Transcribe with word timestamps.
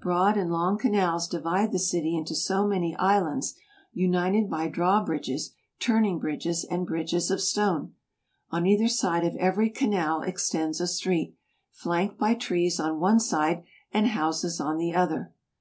Broad 0.00 0.36
and 0.36 0.52
long 0.52 0.78
canals 0.78 1.26
divide 1.26 1.72
the 1.72 1.80
city 1.80 2.16
into 2.16 2.36
so 2.36 2.64
many 2.64 2.94
islands, 2.94 3.56
united 3.92 4.48
by 4.48 4.68
draw 4.68 5.02
bridges, 5.04 5.50
turning 5.80 6.20
bridges, 6.20 6.62
and 6.62 6.86
bridges 6.86 7.28
of 7.28 7.40
stone. 7.40 7.94
On 8.52 8.68
either 8.68 8.86
side 8.86 9.24
of 9.24 9.34
every 9.34 9.70
canal 9.70 10.22
extends 10.22 10.80
a 10.80 10.86
street, 10.86 11.34
flanked 11.72 12.18
by 12.18 12.34
trees 12.34 12.78
on 12.78 13.00
one 13.00 13.18
side 13.18 13.64
and 13.90 14.06
houses 14.06 14.60
on 14.60 14.78
the 14.78 14.94
other. 14.94 15.32